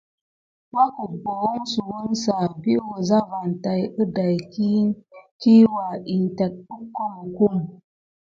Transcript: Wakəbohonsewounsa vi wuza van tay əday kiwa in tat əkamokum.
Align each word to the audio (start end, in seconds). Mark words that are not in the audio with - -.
Wakəbohonsewounsa 0.75 2.35
vi 2.61 2.73
wuza 2.85 3.17
van 3.29 3.51
tay 3.63 3.81
əday 4.01 4.35
kiwa 5.41 5.85
in 6.13 6.23
tat 6.37 6.53
əkamokum. 6.75 7.55